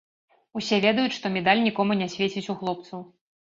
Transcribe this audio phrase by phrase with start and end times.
[0.59, 3.09] Усе ведаюць, што медаль нікому не свеціць у хлопцаў.